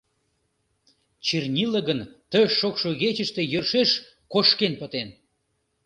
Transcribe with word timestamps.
Чернила 1.25 1.79
гын 1.87 1.99
ты 2.31 2.39
шокшо 2.57 2.89
игечыште 2.93 3.41
йӧршеш 3.51 3.89
кошкен 4.33 4.73
пытен. 4.79 5.09